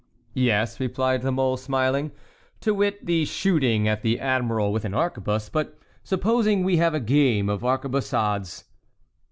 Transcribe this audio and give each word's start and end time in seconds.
"Yes," 0.33 0.79
replied 0.79 1.23
La 1.23 1.29
Mole, 1.29 1.57
smiling; 1.57 2.09
"to 2.61 2.73
wit, 2.73 3.05
the 3.05 3.23
shooting 3.23 3.87
at 3.87 4.01
the 4.01 4.19
admiral 4.19 4.71
with 4.73 4.83
an 4.83 4.95
arquebuse; 4.95 5.47
but 5.49 5.77
supposing 6.03 6.63
we 6.63 6.77
have 6.77 6.95
a 6.95 6.99
game 6.99 7.47
of 7.49 7.63
arquebusades." 7.63 8.63